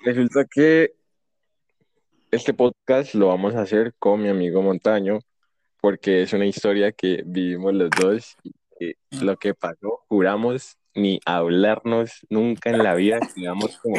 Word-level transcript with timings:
Resulta 0.00 0.44
que 0.44 0.94
este 2.30 2.52
podcast 2.52 3.14
lo 3.14 3.28
vamos 3.28 3.54
a 3.54 3.62
hacer 3.62 3.94
con 3.98 4.22
mi 4.22 4.28
amigo 4.28 4.62
Montaño, 4.62 5.20
porque 5.80 6.22
es 6.22 6.32
una 6.32 6.46
historia 6.46 6.92
que 6.92 7.22
vivimos 7.24 7.74
los 7.74 7.90
dos 7.90 8.36
y 8.42 8.52
que 8.78 8.94
lo 9.22 9.36
que 9.36 9.54
pasó, 9.54 10.00
juramos 10.08 10.76
ni 10.94 11.20
hablarnos 11.24 12.26
nunca 12.28 12.70
en 12.70 12.78
la 12.78 12.94
vida, 12.94 13.20
quedamos 13.34 13.78
como 13.78 13.96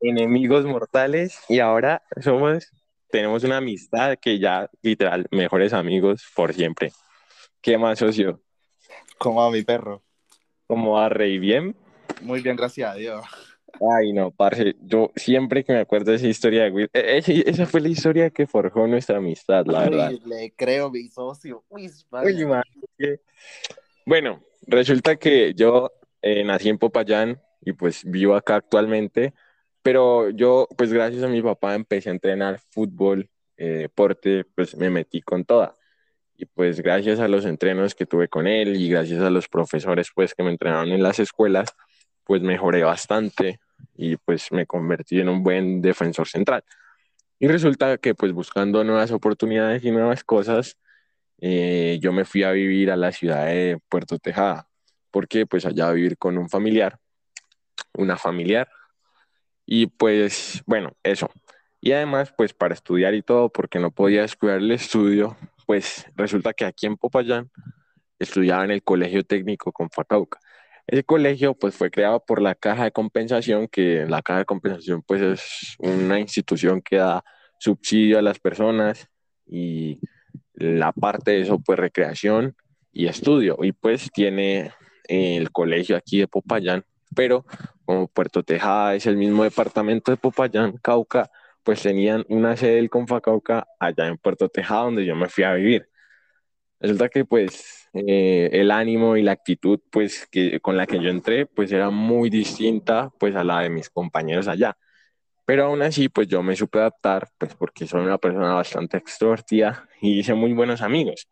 enemigos 0.00 0.64
mortales 0.64 1.38
y 1.48 1.60
ahora 1.60 2.02
somos, 2.20 2.70
tenemos 3.08 3.44
una 3.44 3.58
amistad 3.58 4.16
que 4.20 4.38
ya 4.38 4.70
literal, 4.82 5.26
mejores 5.30 5.72
amigos 5.72 6.24
por 6.34 6.52
siempre. 6.54 6.92
¿Qué 7.60 7.78
más, 7.78 7.98
socio? 7.98 8.40
¿Cómo 9.18 9.42
va 9.42 9.50
mi 9.50 9.62
perro? 9.62 10.02
¿Cómo 10.66 10.92
va, 10.92 11.08
Rey? 11.08 11.38
¿Bien? 11.38 11.76
Muy 12.20 12.40
bien, 12.40 12.56
gracias 12.56 12.90
a 12.90 12.94
Dios. 12.94 13.24
Ay, 13.80 14.12
no, 14.12 14.30
parce, 14.30 14.76
yo 14.82 15.10
siempre 15.16 15.64
que 15.64 15.72
me 15.72 15.80
acuerdo 15.80 16.10
de 16.12 16.18
esa 16.18 16.28
historia 16.28 16.64
de 16.64 16.70
Will, 16.70 16.90
e- 16.92 17.22
e- 17.26 17.44
esa 17.46 17.66
fue 17.66 17.80
la 17.80 17.88
historia 17.88 18.30
que 18.30 18.46
forjó 18.46 18.86
nuestra 18.86 19.18
amistad, 19.18 19.66
la 19.66 19.80
verdad. 19.80 20.10
Uy, 20.10 20.22
le 20.26 20.52
creo, 20.54 20.90
mi 20.90 21.08
socio. 21.08 21.64
Uy, 21.68 21.90
Uy, 22.22 22.44
man, 22.46 22.62
Bueno, 24.06 24.42
resulta 24.66 25.16
que 25.16 25.54
yo 25.54 25.92
eh, 26.22 26.44
nací 26.44 26.68
en 26.68 26.78
Popayán 26.78 27.40
y 27.60 27.72
pues 27.72 28.02
vivo 28.04 28.34
acá 28.34 28.56
actualmente, 28.56 29.34
pero 29.82 30.30
yo, 30.30 30.68
pues 30.76 30.92
gracias 30.92 31.22
a 31.22 31.28
mi 31.28 31.42
papá 31.42 31.74
empecé 31.74 32.10
a 32.10 32.12
entrenar 32.12 32.60
fútbol, 32.70 33.28
eh, 33.56 33.66
deporte, 33.66 34.44
pues 34.54 34.76
me 34.76 34.90
metí 34.90 35.20
con 35.20 35.44
toda. 35.44 35.76
Y 36.36 36.46
pues 36.46 36.80
gracias 36.80 37.20
a 37.20 37.28
los 37.28 37.44
entrenos 37.44 37.94
que 37.94 38.06
tuve 38.06 38.28
con 38.28 38.46
él 38.46 38.76
y 38.76 38.88
gracias 38.88 39.20
a 39.22 39.30
los 39.30 39.48
profesores 39.48 40.08
pues 40.14 40.34
que 40.34 40.42
me 40.42 40.50
entrenaron 40.50 40.90
en 40.90 41.02
las 41.02 41.18
escuelas, 41.18 41.74
pues 42.24 42.42
mejoré 42.42 42.82
bastante 42.82 43.60
y 43.96 44.16
pues 44.16 44.52
me 44.52 44.66
convertí 44.66 45.20
en 45.20 45.28
un 45.28 45.42
buen 45.42 45.80
defensor 45.82 46.28
central. 46.28 46.64
Y 47.38 47.48
resulta 47.48 47.98
que 47.98 48.14
pues 48.14 48.32
buscando 48.32 48.84
nuevas 48.84 49.10
oportunidades 49.10 49.84
y 49.84 49.90
nuevas 49.90 50.24
cosas, 50.24 50.78
eh, 51.40 51.98
yo 52.00 52.12
me 52.12 52.24
fui 52.24 52.42
a 52.44 52.52
vivir 52.52 52.90
a 52.90 52.96
la 52.96 53.12
ciudad 53.12 53.46
de 53.46 53.78
Puerto 53.88 54.18
Tejada, 54.18 54.68
porque 55.10 55.46
pues 55.46 55.66
allá 55.66 55.90
vivir 55.90 56.16
con 56.18 56.38
un 56.38 56.48
familiar, 56.48 56.98
una 57.92 58.16
familiar, 58.16 58.68
y 59.66 59.86
pues 59.86 60.62
bueno, 60.66 60.96
eso. 61.02 61.30
Y 61.80 61.92
además 61.92 62.32
pues 62.36 62.54
para 62.54 62.74
estudiar 62.74 63.14
y 63.14 63.22
todo, 63.22 63.50
porque 63.50 63.78
no 63.78 63.90
podía 63.90 64.22
descuidar 64.22 64.58
el 64.58 64.70
estudio, 64.70 65.36
pues 65.66 66.06
resulta 66.16 66.52
que 66.54 66.64
aquí 66.64 66.86
en 66.86 66.96
Popayán 66.96 67.50
estudiaba 68.18 68.64
en 68.64 68.70
el 68.70 68.82
Colegio 68.82 69.24
Técnico 69.24 69.72
Confacauca. 69.72 70.38
Ese 70.86 71.02
colegio 71.04 71.54
pues 71.54 71.74
fue 71.74 71.90
creado 71.90 72.24
por 72.24 72.42
la 72.42 72.54
Caja 72.54 72.84
de 72.84 72.92
Compensación, 72.92 73.68
que 73.68 74.04
la 74.06 74.22
Caja 74.22 74.40
de 74.40 74.44
Compensación 74.44 75.02
pues 75.02 75.22
es 75.22 75.76
una 75.78 76.20
institución 76.20 76.82
que 76.82 76.96
da 76.96 77.24
subsidio 77.58 78.18
a 78.18 78.22
las 78.22 78.38
personas 78.38 79.08
y 79.46 80.00
la 80.54 80.92
parte 80.92 81.32
de 81.32 81.40
eso 81.40 81.58
pues 81.58 81.78
recreación 81.78 82.54
y 82.92 83.06
estudio 83.06 83.58
y 83.62 83.72
pues 83.72 84.10
tiene 84.12 84.72
eh, 85.08 85.36
el 85.36 85.50
colegio 85.50 85.96
aquí 85.96 86.18
de 86.18 86.28
Popayán, 86.28 86.84
pero 87.16 87.46
como 87.84 88.06
Puerto 88.08 88.42
Tejada 88.42 88.94
es 88.94 89.06
el 89.06 89.16
mismo 89.16 89.44
departamento 89.44 90.10
de 90.10 90.18
Popayán, 90.18 90.76
Cauca, 90.82 91.30
pues 91.62 91.82
tenían 91.82 92.24
una 92.28 92.56
sede 92.56 92.76
del 92.76 92.90
Confacauca 92.90 93.66
allá 93.80 94.06
en 94.06 94.18
Puerto 94.18 94.48
Tejada 94.50 94.82
donde 94.82 95.06
yo 95.06 95.16
me 95.16 95.28
fui 95.28 95.44
a 95.44 95.54
vivir. 95.54 95.88
Resulta 96.78 97.08
que 97.08 97.24
pues 97.24 97.83
eh, 97.94 98.50
el 98.52 98.70
ánimo 98.70 99.16
y 99.16 99.22
la 99.22 99.32
actitud 99.32 99.80
pues 99.90 100.26
que, 100.30 100.60
con 100.60 100.76
la 100.76 100.86
que 100.86 101.00
yo 101.00 101.10
entré 101.10 101.46
pues 101.46 101.72
era 101.72 101.90
muy 101.90 102.30
distinta 102.30 103.10
pues 103.18 103.34
a 103.36 103.44
la 103.44 103.60
de 103.60 103.70
mis 103.70 103.88
compañeros 103.90 104.48
allá. 104.48 104.76
Pero 105.46 105.66
aún 105.66 105.82
así 105.82 106.08
pues 106.08 106.28
yo 106.28 106.42
me 106.42 106.56
supe 106.56 106.78
adaptar 106.78 107.28
pues 107.38 107.54
porque 107.54 107.86
soy 107.86 108.02
una 108.04 108.18
persona 108.18 108.54
bastante 108.54 108.96
extrovertida 108.96 109.88
y 110.00 110.20
hice 110.20 110.34
muy 110.34 110.52
buenos 110.52 110.82
amigos. 110.82 111.28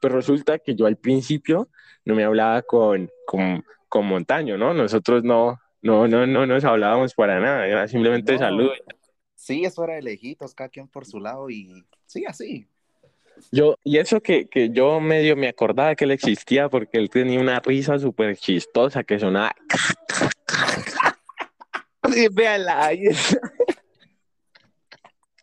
Pero 0.00 0.16
resulta 0.16 0.58
que 0.58 0.74
yo 0.74 0.86
al 0.86 0.96
principio 0.96 1.68
no 2.04 2.14
me 2.14 2.24
hablaba 2.24 2.62
con, 2.62 3.10
con, 3.26 3.64
con 3.88 4.06
Montaño, 4.06 4.58
¿no? 4.58 4.74
Nosotros 4.74 5.24
no, 5.24 5.58
no, 5.82 6.06
no, 6.06 6.26
no 6.26 6.46
nos 6.46 6.64
hablábamos 6.64 7.14
para 7.14 7.40
nada, 7.40 7.66
era 7.66 7.88
simplemente 7.88 8.34
No. 8.34 8.38
salud. 8.38 8.70
Sí, 9.34 9.64
eso 9.64 9.84
era 9.84 9.94
de 9.94 10.02
lejitos, 10.02 10.54
cada 10.54 10.68
quien 10.68 10.88
por 10.88 11.04
su 11.06 11.20
lado 11.20 11.50
y 11.50 11.84
sí, 12.06 12.24
así. 12.26 12.68
Yo, 13.52 13.76
y 13.84 13.98
eso 13.98 14.20
que, 14.20 14.46
que 14.46 14.70
yo 14.70 15.00
medio 15.00 15.36
me 15.36 15.48
acordaba 15.48 15.94
que 15.94 16.04
él 16.04 16.10
existía 16.10 16.68
porque 16.68 16.98
él 16.98 17.10
tenía 17.10 17.40
una 17.40 17.60
risa 17.60 17.98
súper 17.98 18.36
chistosa 18.36 19.04
que 19.04 19.18
sonaba. 19.18 19.54
Sí, 22.12 22.28
ahí 22.68 23.06
está. 23.06 23.40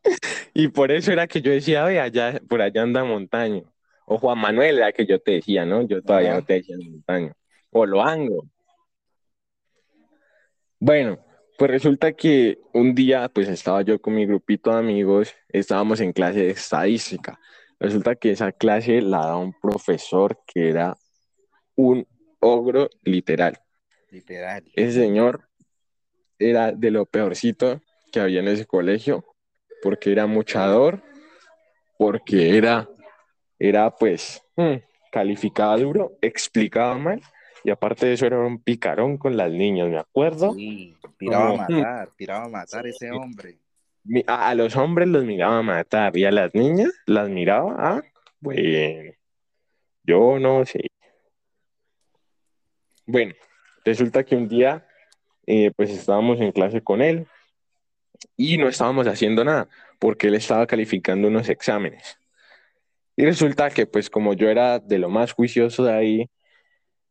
Y 0.53 0.67
por 0.67 0.91
eso 0.91 1.11
era 1.11 1.27
que 1.27 1.41
yo 1.41 1.51
decía, 1.51 1.83
ve, 1.85 1.99
allá, 1.99 2.39
por 2.47 2.61
allá 2.61 2.83
anda 2.83 3.03
Montaño. 3.03 3.73
O 4.05 4.17
Juan 4.17 4.37
Manuel 4.37 4.77
era 4.77 4.91
que 4.91 5.05
yo 5.05 5.19
te 5.19 5.31
decía, 5.31 5.65
¿no? 5.65 5.81
Yo 5.87 6.01
todavía 6.01 6.31
Ajá. 6.31 6.39
no 6.41 6.45
te 6.45 6.53
decía 6.55 6.75
Montaño. 6.77 7.33
O 7.71 7.85
Loango. 7.85 8.47
Bueno, 10.79 11.25
pues 11.57 11.71
resulta 11.71 12.11
que 12.13 12.59
un 12.73 12.93
día, 12.93 13.29
pues 13.29 13.47
estaba 13.47 13.81
yo 13.81 14.01
con 14.01 14.15
mi 14.15 14.25
grupito 14.25 14.71
de 14.71 14.79
amigos, 14.79 15.33
estábamos 15.49 16.01
en 16.01 16.11
clase 16.11 16.41
de 16.41 16.49
estadística. 16.51 17.39
Resulta 17.83 18.15
que 18.15 18.31
esa 18.31 18.53
clase 18.53 19.01
la 19.01 19.17
daba 19.17 19.37
un 19.39 19.51
profesor 19.51 20.39
que 20.47 20.69
era 20.69 20.95
un 21.75 22.07
ogro 22.39 22.89
literal. 23.01 23.59
Literal. 24.09 24.63
Ese 24.73 25.01
señor 25.01 25.49
era 26.39 26.71
de 26.71 26.91
lo 26.91 27.05
peorcito 27.05 27.81
que 28.13 28.21
había 28.21 28.39
en 28.39 28.47
ese 28.47 28.65
colegio, 28.65 29.25
porque 29.81 30.13
era 30.13 30.27
muchador, 30.27 31.03
porque 31.97 32.57
era, 32.57 32.87
era 33.59 33.93
pues, 33.93 34.41
hmm, 34.55 34.75
calificaba 35.11 35.75
duro, 35.75 36.13
explicaba 36.21 36.97
mal, 36.97 37.21
y 37.65 37.69
aparte 37.69 38.05
de 38.05 38.13
eso 38.13 38.25
era 38.25 38.39
un 38.39 38.63
picarón 38.63 39.17
con 39.17 39.35
las 39.35 39.51
niñas, 39.51 39.89
me 39.89 39.99
acuerdo. 39.99 40.53
Sí, 40.53 40.95
tiraba 41.17 41.47
a 41.47 41.51
Como- 41.51 41.57
matar, 41.63 42.09
tiraba 42.15 42.45
a 42.45 42.49
matar 42.49 42.87
ese 42.87 43.11
hombre. 43.11 43.57
A 44.27 44.53
los 44.55 44.75
hombres 44.75 45.07
los 45.07 45.23
miraba 45.23 45.59
a 45.59 45.63
matar, 45.63 46.17
y 46.17 46.25
a 46.25 46.31
las 46.31 46.53
niñas 46.53 46.91
las 47.05 47.29
miraba, 47.29 47.75
ah, 47.77 48.01
bueno, 48.39 49.13
yo 50.03 50.39
no 50.39 50.65
sé. 50.65 50.89
Bueno, 53.05 53.33
resulta 53.85 54.23
que 54.23 54.35
un 54.35 54.47
día, 54.47 54.85
eh, 55.45 55.71
pues 55.75 55.89
estábamos 55.91 56.39
en 56.41 56.51
clase 56.51 56.81
con 56.81 57.01
él 57.01 57.27
y 58.37 58.57
no 58.57 58.67
estábamos 58.67 59.07
haciendo 59.07 59.43
nada 59.43 59.67
porque 59.99 60.27
él 60.27 60.35
estaba 60.35 60.67
calificando 60.67 61.27
unos 61.27 61.49
exámenes. 61.49 62.17
Y 63.15 63.25
resulta 63.25 63.69
que, 63.69 63.85
pues, 63.85 64.09
como 64.09 64.33
yo 64.33 64.49
era 64.49 64.79
de 64.79 64.97
lo 64.99 65.09
más 65.09 65.33
juicioso 65.33 65.85
de 65.85 65.93
ahí 65.93 66.29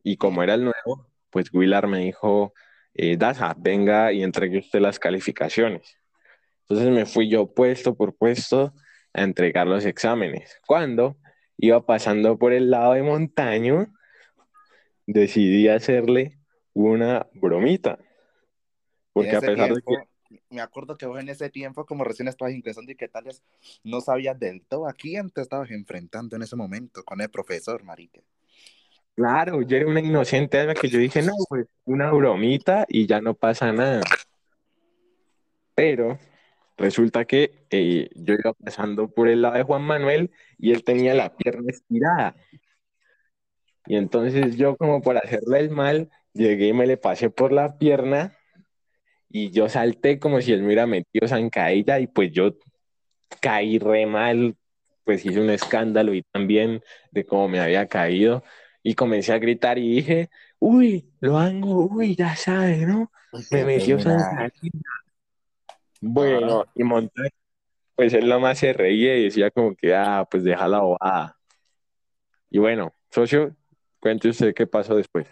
y 0.03 0.17
como 0.17 0.43
era 0.43 0.55
el 0.55 0.65
nuevo, 0.65 1.07
pues 1.29 1.51
Willard 1.53 1.87
me 1.87 1.99
dijo, 1.99 2.53
eh, 2.93 3.17
Daza, 3.17 3.55
venga 3.57 4.11
y 4.13 4.23
entregue 4.23 4.59
usted 4.59 4.79
las 4.81 4.99
calificaciones. 4.99 5.97
Entonces 6.67 6.93
me 6.93 7.05
fui 7.05 7.29
yo 7.29 7.53
puesto 7.53 7.95
por 7.95 8.15
puesto 8.15 8.73
a 9.13 9.23
entregar 9.23 9.67
los 9.67 9.85
exámenes. 9.85 10.59
Cuando 10.65 11.17
iba 11.57 11.85
pasando 11.85 12.37
por 12.37 12.53
el 12.53 12.71
lado 12.71 12.93
de 12.93 13.03
Montaño, 13.03 13.93
decidí 15.05 15.67
hacerle 15.67 16.39
una 16.73 17.27
bromita. 17.33 17.99
Porque 19.11 19.35
a 19.35 19.41
pesar 19.41 19.69
de 19.69 19.81
que 19.81 19.81
tiempo, 19.85 20.07
me 20.49 20.61
acuerdo 20.61 20.97
que 20.97 21.05
vos 21.05 21.19
en 21.19 21.29
ese 21.29 21.49
tiempo, 21.49 21.85
como 21.85 22.03
recién 22.03 22.27
estabas 22.27 22.53
ingresando 22.53 22.91
y 22.91 22.95
que 22.95 23.07
tal 23.07 23.25
vez 23.25 23.43
no 23.83 24.01
sabías 24.01 24.39
del 24.39 24.65
todo 24.65 24.87
a 24.87 24.93
quién 24.93 25.29
te 25.29 25.41
estabas 25.41 25.69
enfrentando 25.71 26.35
en 26.35 26.41
ese 26.41 26.55
momento 26.55 27.03
con 27.03 27.21
el 27.21 27.29
profesor, 27.29 27.83
marica. 27.83 28.21
Claro, 29.15 29.61
yo 29.61 29.77
era 29.77 29.87
una 29.87 29.99
inocente 29.99 30.59
alma 30.59 30.73
que 30.73 30.89
yo 30.89 30.97
dije, 30.97 31.21
no, 31.21 31.33
pues 31.47 31.67
una 31.85 32.11
bromita 32.11 32.85
y 32.87 33.05
ya 33.05 33.21
no 33.21 33.35
pasa 33.35 33.71
nada. 33.71 34.01
Pero 35.75 36.17
resulta 36.77 37.25
que 37.25 37.65
eh, 37.69 38.09
yo 38.15 38.33
iba 38.33 38.53
pasando 38.53 39.09
por 39.09 39.27
el 39.27 39.41
lado 39.41 39.55
de 39.55 39.63
Juan 39.63 39.83
Manuel 39.83 40.31
y 40.57 40.71
él 40.71 40.83
tenía 40.83 41.13
la 41.13 41.35
pierna 41.35 41.69
estirada. 41.69 42.35
Y 43.85 43.95
entonces 43.97 44.55
yo 44.57 44.77
como 44.77 45.01
por 45.01 45.17
hacerle 45.17 45.59
el 45.59 45.69
mal, 45.69 46.09
llegué 46.33 46.67
y 46.67 46.73
me 46.73 46.87
le 46.87 46.97
pasé 46.97 47.29
por 47.29 47.51
la 47.51 47.77
pierna 47.77 48.37
y 49.29 49.51
yo 49.51 49.67
salté 49.67 50.19
como 50.19 50.41
si 50.41 50.53
él 50.53 50.61
me 50.61 50.67
hubiera 50.67 50.87
metido 50.87 51.27
zancadilla 51.27 51.99
y 51.99 52.07
pues 52.07 52.31
yo 52.31 52.55
caí 53.41 53.79
re 53.79 54.05
mal, 54.05 54.55
pues 55.03 55.25
hice 55.25 55.41
un 55.41 55.49
escándalo 55.49 56.13
y 56.13 56.23
también 56.23 56.81
de 57.11 57.25
cómo 57.25 57.49
me 57.49 57.59
había 57.59 57.87
caído 57.87 58.43
y 58.83 58.95
comencé 58.95 59.33
a 59.33 59.39
gritar 59.39 59.77
y 59.77 59.95
dije, 59.95 60.29
uy, 60.59 61.09
lo 61.19 61.37
hago, 61.37 61.87
uy, 61.87 62.15
ya 62.15 62.35
sabes, 62.35 62.87
¿no? 62.87 63.11
Me 63.51 63.65
metió 63.65 63.99
zancadilla. 63.99 65.02
Bueno, 66.05 66.65
y 66.75 66.83
Montaño, 66.83 67.29
pues 67.95 68.13
él 68.13 68.27
nomás 68.27 68.59
se 68.59 68.73
reía 68.73 69.15
y 69.15 69.23
decía 69.23 69.49
como 69.51 69.73
que, 69.73 69.95
ah, 69.95 70.27
pues 70.29 70.43
deja 70.43 70.67
la 70.67 70.81
bobada. 70.81 71.39
Y 72.49 72.59
bueno, 72.59 72.93
socio, 73.09 73.55
cuente 74.01 74.27
usted 74.27 74.53
qué 74.53 74.67
pasó 74.67 74.95
después. 74.95 75.29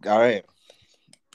A 0.00 0.16
ver, 0.16 0.46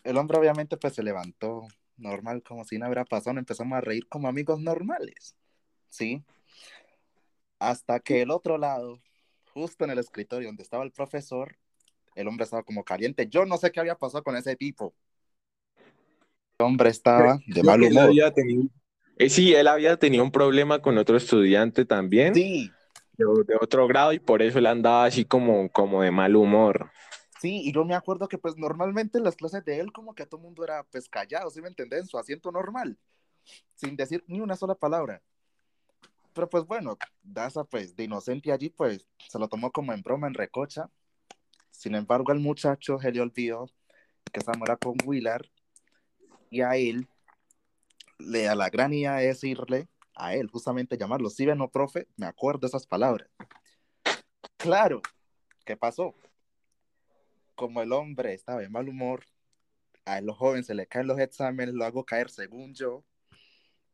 el 0.03 0.17
hombre 0.17 0.39
obviamente 0.39 0.75
pues 0.75 0.95
se 0.95 1.03
levantó 1.03 1.67
normal, 1.97 2.41
como 2.41 2.65
si 2.65 2.79
nada 2.79 2.89
hubiera 2.89 3.05
pasado, 3.05 3.37
empezamos 3.37 3.77
a 3.77 3.81
reír 3.81 4.07
como 4.07 4.27
amigos 4.27 4.59
normales, 4.59 5.35
¿sí? 5.89 6.23
Hasta 7.59 7.99
que 7.99 8.23
el 8.23 8.31
otro 8.31 8.57
lado, 8.57 9.03
justo 9.53 9.83
en 9.83 9.91
el 9.91 9.99
escritorio 9.99 10.47
donde 10.47 10.63
estaba 10.63 10.83
el 10.83 10.91
profesor, 10.91 11.57
el 12.15 12.27
hombre 12.27 12.45
estaba 12.45 12.63
como 12.63 12.83
caliente. 12.83 13.27
Yo 13.29 13.45
no 13.45 13.57
sé 13.57 13.71
qué 13.71 13.79
había 13.79 13.95
pasado 13.95 14.23
con 14.23 14.35
ese 14.35 14.55
tipo. 14.55 14.95
El 16.57 16.65
hombre 16.65 16.89
estaba 16.89 17.39
de 17.45 17.63
mal 17.63 17.81
humor. 17.81 18.11
Eh, 19.17 19.29
sí, 19.29 19.53
él 19.53 19.67
había 19.67 19.97
tenido 19.97 20.23
un 20.23 20.31
problema 20.31 20.81
con 20.81 20.97
otro 20.97 21.17
estudiante 21.17 21.85
también. 21.85 22.33
Sí. 22.33 22.71
De, 23.13 23.25
de, 23.25 23.55
otro 23.61 23.87
grado 23.87 24.11
y 24.11 24.19
por 24.19 24.41
eso 24.41 24.57
él 24.57 24.65
andaba 24.65 25.05
así 25.05 25.23
como, 25.23 25.69
como 25.69 26.01
de 26.01 26.09
mal 26.09 26.35
humor. 26.35 26.91
Sí, 27.39 27.61
y 27.65 27.73
yo 27.73 27.85
me 27.85 27.93
acuerdo 27.93 28.27
que 28.27 28.37
pues 28.37 28.57
normalmente 28.57 29.17
en 29.17 29.25
las 29.25 29.35
clases 29.35 29.63
de 29.65 29.79
él 29.79 29.91
como 29.91 30.15
que 30.15 30.25
todo 30.25 30.39
el 30.39 30.45
mundo 30.45 30.63
era 30.63 30.83
pues 30.85 31.09
callado, 31.09 31.49
¿sí 31.49 31.61
me 31.61 31.67
entendés? 31.67 31.99
En 31.99 32.07
su 32.07 32.17
asiento 32.17 32.51
normal, 32.51 32.97
sin 33.75 33.95
decir 33.95 34.23
ni 34.27 34.39
una 34.39 34.55
sola 34.55 34.75
palabra. 34.75 35.21
Pero 36.33 36.49
pues 36.49 36.65
bueno, 36.65 36.97
Daza 37.21 37.65
pues 37.65 37.95
de 37.95 38.05
inocente 38.05 38.51
allí 38.51 38.69
pues 38.69 39.07
se 39.29 39.37
lo 39.37 39.47
tomó 39.47 39.71
como 39.71 39.93
en 39.93 40.01
broma, 40.01 40.27
en 40.27 40.33
recocha. 40.33 40.89
Sin 41.69 41.95
embargo, 41.95 42.31
al 42.31 42.39
muchacho 42.39 42.97
se 42.99 43.11
le 43.11 43.21
olvidó 43.21 43.69
que 44.31 44.41
Samuel 44.41 44.69
era 44.69 44.77
con 44.77 44.95
Willard 45.05 45.45
y 46.53 46.61
a 46.61 46.75
él, 46.75 47.07
le, 48.19 48.47
a 48.47 48.55
la 48.55 48.69
gran 48.69 48.93
idea 48.93 49.15
de 49.15 49.27
decirle, 49.27 49.87
a 50.15 50.35
él 50.35 50.47
justamente 50.47 50.97
llamarlo, 50.97 51.29
si 51.29 51.45
ven 51.45 51.57
no, 51.57 51.69
profe, 51.69 52.07
me 52.15 52.27
acuerdo 52.27 52.67
esas 52.67 52.85
palabras. 52.85 53.27
Claro, 54.57 55.01
¿qué 55.65 55.75
pasó? 55.75 56.13
Como 57.55 57.81
el 57.81 57.91
hombre 57.91 58.33
estaba 58.33 58.61
de 58.61 58.69
mal 58.69 58.87
humor, 58.87 59.25
a 60.05 60.21
los 60.21 60.37
jóvenes 60.37 60.67
se 60.67 60.75
le 60.75 60.85
caen 60.85 61.07
los 61.07 61.19
exámenes, 61.19 61.73
lo 61.73 61.85
hago 61.85 62.05
caer 62.05 62.29
según 62.29 62.73
yo, 62.73 63.03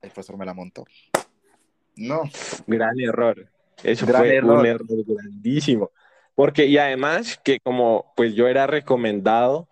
el 0.02 0.12
profesor 0.12 0.38
me 0.38 0.46
la 0.46 0.54
montó. 0.54 0.86
No. 1.96 2.24
Gran 2.68 3.00
error. 3.00 3.50
Eso 3.84 4.06
fue 4.06 4.36
error. 4.36 4.60
un 4.60 4.66
error 4.66 4.88
grandísimo. 5.06 5.92
Porque, 6.36 6.66
y 6.66 6.78
además 6.78 7.40
que 7.44 7.60
como 7.60 8.14
pues 8.16 8.34
yo 8.34 8.48
era 8.48 8.68
recomendado 8.68 9.68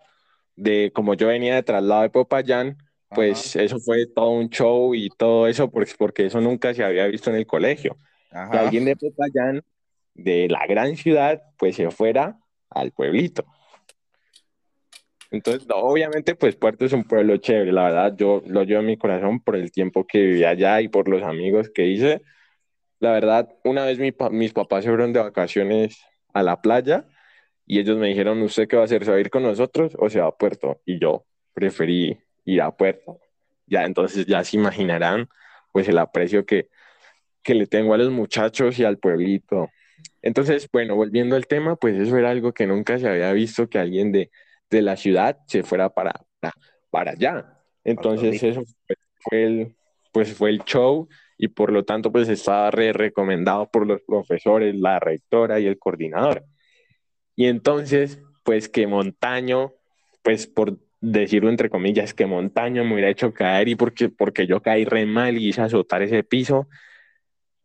de 0.58 0.90
como 0.92 1.14
yo 1.14 1.28
venía 1.28 1.54
de 1.54 1.62
traslado 1.62 2.02
de 2.02 2.10
Popayán, 2.10 2.76
pues 3.10 3.54
Ajá. 3.56 3.64
eso 3.64 3.78
fue 3.78 4.06
todo 4.06 4.30
un 4.30 4.50
show 4.50 4.94
y 4.94 5.08
todo 5.08 5.46
eso, 5.46 5.70
porque, 5.70 5.92
porque 5.96 6.26
eso 6.26 6.40
nunca 6.40 6.74
se 6.74 6.84
había 6.84 7.06
visto 7.06 7.30
en 7.30 7.36
el 7.36 7.46
colegio. 7.46 7.96
Ajá. 8.30 8.50
Que 8.50 8.58
alguien 8.58 8.84
de 8.84 8.96
Popayán, 8.96 9.62
de 10.14 10.48
la 10.48 10.66
gran 10.66 10.96
ciudad, 10.96 11.40
pues 11.58 11.76
se 11.76 11.90
fuera 11.90 12.38
al 12.70 12.90
pueblito. 12.90 13.46
Entonces, 15.30 15.68
no, 15.68 15.76
obviamente, 15.76 16.34
pues 16.34 16.56
Puerto 16.56 16.84
es 16.84 16.92
un 16.92 17.04
pueblo 17.04 17.36
chévere, 17.36 17.70
la 17.70 17.84
verdad, 17.84 18.14
yo 18.16 18.42
lo 18.46 18.64
llevo 18.64 18.80
en 18.80 18.86
mi 18.86 18.96
corazón 18.96 19.40
por 19.40 19.56
el 19.56 19.70
tiempo 19.70 20.06
que 20.06 20.18
viví 20.18 20.44
allá 20.44 20.80
y 20.80 20.88
por 20.88 21.08
los 21.08 21.22
amigos 21.22 21.70
que 21.72 21.86
hice. 21.86 22.22
La 22.98 23.12
verdad, 23.12 23.48
una 23.62 23.84
vez 23.84 23.98
mi, 23.98 24.12
mis 24.32 24.52
papás 24.52 24.84
se 24.84 24.90
fueron 24.90 25.12
de 25.12 25.20
vacaciones 25.20 26.02
a 26.32 26.42
la 26.42 26.60
playa 26.60 27.06
y 27.68 27.78
ellos 27.78 27.98
me 27.98 28.08
dijeron, 28.08 28.40
¿usted 28.40 28.66
qué 28.66 28.76
va 28.76 28.82
a 28.82 28.84
hacer? 28.86 29.04
¿Se 29.04 29.10
va 29.10 29.18
a 29.18 29.20
ir 29.20 29.28
con 29.28 29.42
nosotros 29.42 29.94
o 29.98 30.08
se 30.08 30.20
va 30.20 30.28
a 30.28 30.36
Puerto? 30.36 30.80
Y 30.86 30.98
yo 30.98 31.26
preferí 31.52 32.18
ir 32.46 32.62
a 32.62 32.74
Puerto. 32.74 33.20
Ya, 33.66 33.84
entonces 33.84 34.24
ya 34.24 34.42
se 34.42 34.56
imaginarán, 34.56 35.28
pues, 35.70 35.86
el 35.86 35.98
aprecio 35.98 36.46
que, 36.46 36.70
que 37.42 37.54
le 37.54 37.66
tengo 37.66 37.92
a 37.92 37.98
los 37.98 38.10
muchachos 38.10 38.78
y 38.78 38.84
al 38.84 38.96
pueblito. 38.96 39.68
Entonces, 40.22 40.66
bueno, 40.72 40.96
volviendo 40.96 41.36
al 41.36 41.46
tema, 41.46 41.76
pues 41.76 41.94
eso 42.00 42.16
era 42.16 42.30
algo 42.30 42.52
que 42.54 42.66
nunca 42.66 42.98
se 42.98 43.06
había 43.06 43.32
visto 43.32 43.68
que 43.68 43.78
alguien 43.78 44.12
de, 44.12 44.30
de 44.70 44.80
la 44.80 44.96
ciudad 44.96 45.36
se 45.46 45.62
fuera 45.62 45.90
para, 45.90 46.12
para, 46.40 46.54
para 46.88 47.10
allá. 47.10 47.60
Entonces, 47.84 48.42
eso 48.42 48.62
fue, 48.64 48.96
fue, 49.20 49.44
el, 49.44 49.76
pues 50.10 50.32
fue 50.32 50.48
el 50.50 50.64
show 50.64 51.06
y 51.36 51.48
por 51.48 51.70
lo 51.70 51.84
tanto, 51.84 52.10
pues 52.10 52.30
estaba 52.30 52.70
re 52.70 52.94
recomendado 52.94 53.70
por 53.70 53.86
los 53.86 54.00
profesores, 54.00 54.74
la 54.74 54.98
rectora 54.98 55.60
y 55.60 55.66
el 55.66 55.78
coordinador. 55.78 56.46
Y 57.38 57.46
entonces, 57.46 58.18
pues 58.42 58.68
que 58.68 58.88
Montaño, 58.88 59.72
pues 60.24 60.48
por 60.48 60.80
decirlo 61.00 61.50
entre 61.50 61.70
comillas, 61.70 62.12
que 62.12 62.26
Montaño 62.26 62.82
me 62.82 62.94
hubiera 62.94 63.10
hecho 63.10 63.32
caer 63.32 63.68
y 63.68 63.76
porque, 63.76 64.08
porque 64.08 64.48
yo 64.48 64.60
caí 64.60 64.84
re 64.84 65.06
mal 65.06 65.38
y 65.38 65.46
hice 65.50 65.60
azotar 65.62 66.02
ese 66.02 66.24
piso, 66.24 66.68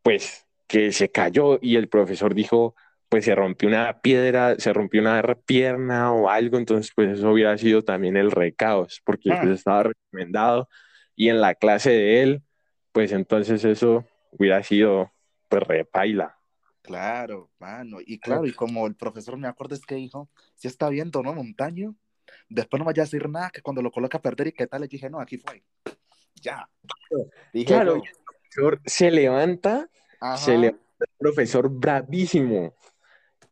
pues 0.03 0.45
que 0.67 0.91
se 0.91 1.09
cayó 1.09 1.57
y 1.59 1.77
el 1.77 1.89
profesor 1.89 2.35
dijo, 2.35 2.75
pues 3.09 3.25
se 3.25 3.33
rompió 3.33 3.67
una 3.67 3.99
piedra, 4.01 4.57
se 4.59 4.71
rompió 4.73 5.01
una 5.01 5.23
pierna 5.43 6.13
o 6.13 6.29
algo, 6.29 6.59
entonces 6.59 6.91
pues 6.95 7.17
eso 7.17 7.31
hubiera 7.31 7.57
sido 7.57 7.81
también 7.81 8.15
el 8.15 8.29
recaos, 8.29 9.01
porque 9.03 9.31
ah. 9.31 9.39
pues, 9.41 9.55
estaba 9.55 9.85
recomendado 9.85 10.69
y 11.15 11.29
en 11.29 11.41
la 11.41 11.55
clase 11.55 11.89
de 11.89 12.21
él, 12.21 12.43
pues 12.91 13.11
entonces 13.11 13.65
eso 13.65 14.05
hubiera 14.29 14.61
sido 14.61 15.11
pues 15.49 15.63
repaila. 15.63 16.37
Claro, 16.83 17.49
mano, 17.59 17.99
y 18.05 18.19
claro, 18.19 18.45
y 18.45 18.51
como 18.51 18.85
el 18.87 18.95
profesor 18.95 19.37
me 19.37 19.47
acuerdo 19.47 19.73
es 19.73 19.85
que 19.85 19.95
dijo, 19.95 20.29
si 20.53 20.67
está 20.67 20.89
viendo, 20.89 21.23
¿no, 21.23 21.33
Montaño? 21.33 21.95
Después 22.49 22.79
no 22.79 22.85
vaya 22.85 23.03
a 23.03 23.05
decir 23.05 23.29
nada, 23.29 23.49
que 23.51 23.61
cuando 23.61 23.81
lo 23.81 23.89
coloca 23.89 24.17
a 24.17 24.21
perder 24.21 24.47
y 24.47 24.51
qué 24.51 24.67
tal, 24.67 24.81
le 24.81 24.87
dije, 24.89 25.09
no, 25.09 25.21
aquí 25.21 25.37
fue. 25.37 25.63
Ya. 26.41 26.69
Dije, 27.53 27.67
claro, 27.67 27.95
el 27.95 28.01
profesor 28.25 28.81
se 28.85 29.11
levanta, 29.11 29.89
Ajá. 30.19 30.37
se 30.37 30.57
levanta 30.57 30.83
el 30.99 31.15
profesor 31.17 31.69
bravísimo 31.69 32.75